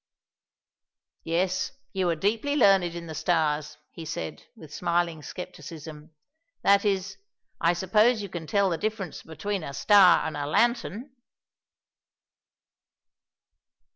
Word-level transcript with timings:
'""Yes, 1.23 1.73
you 1.93 2.09
are 2.09 2.15
deeply 2.15 2.55
learned 2.55 2.83
in 2.95 3.05
the 3.05 3.13
Stars," 3.13 3.77
he 3.91 4.03
said 4.03 4.47
with 4.55 4.73
smiling 4.73 5.21
skepticism, 5.21 6.09
"that 6.63 6.83
is, 6.83 7.17
I 7.59 7.73
suppose 7.73 8.23
you 8.23 8.27
can 8.29 8.47
tell 8.47 8.71
the 8.71 8.79
difference 8.79 9.21
between 9.21 9.63
a 9.63 9.75
star 9.75 10.25
and 10.25 10.35
a 10.35 10.47
lantern." 10.47 11.11